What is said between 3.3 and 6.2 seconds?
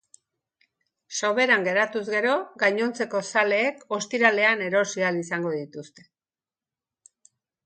zaleek ostiralean erosi ahal izango dituzte.